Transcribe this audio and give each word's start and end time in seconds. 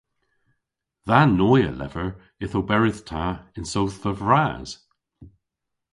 Dha 1.07 1.19
noy 1.37 1.61
a 1.69 1.71
lever 1.79 2.09
yth 2.43 2.57
oberydh 2.59 3.01
ta 3.09 3.23
yn 3.57 3.65
sodhva 3.71 4.11
vras. 4.21 4.69